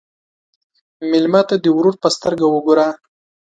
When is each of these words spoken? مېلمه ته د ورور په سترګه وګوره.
مېلمه 1.09 1.41
ته 1.49 1.55
د 1.63 1.65
ورور 1.77 1.95
په 2.03 2.07
سترګه 2.15 2.45
وګوره. 2.49 2.87